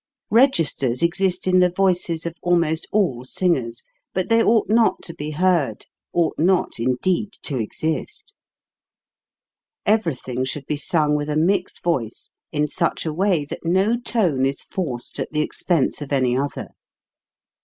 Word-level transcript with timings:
Registers 0.31 1.03
exist 1.03 1.45
in 1.45 1.59
the 1.59 1.69
voices 1.69 2.25
of 2.25 2.33
almost 2.41 2.87
all 2.91 3.23
singers, 3.23 3.83
but 4.15 4.29
they 4.29 4.41
ought 4.43 4.67
not 4.67 5.03
to 5.03 5.13
be 5.13 5.29
heard, 5.29 5.85
ought 6.11 6.39
not, 6.39 6.79
indeed, 6.79 7.31
to 7.43 7.59
exist. 7.59 8.33
Everything 9.85 10.43
should 10.43 10.65
be 10.65 10.75
sung 10.75 11.15
with 11.15 11.29
a 11.29 11.37
mixed 11.37 11.83
voice 11.83 12.31
in 12.51 12.67
such 12.67 13.05
a 13.05 13.13
way 13.13 13.45
that 13.45 13.63
no 13.63 13.95
tone 13.95 14.43
is 14.43 14.63
forced 14.63 15.19
at 15.19 15.31
the 15.33 15.41
expense 15.41 16.01
of 16.01 16.11
any 16.11 16.35
other. 16.35 16.69